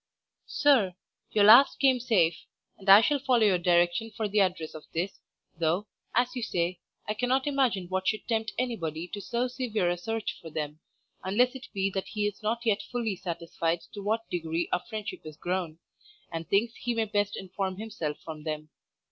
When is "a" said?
9.91-9.99